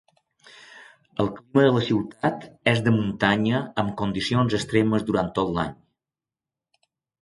El 1.23 1.29
clima 1.35 1.65
de 1.67 1.75
la 1.75 1.83
ciutat 1.91 2.49
és 2.73 2.83
de 2.89 2.95
muntanya 2.97 3.63
amb 3.85 3.97
condicions 4.03 4.59
extremes 4.63 5.09
durant 5.13 5.35
tot 5.41 5.57
l'any. 5.61 5.81